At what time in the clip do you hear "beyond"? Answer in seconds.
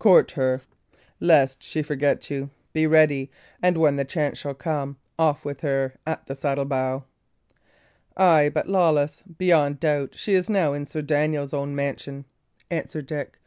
9.22-9.78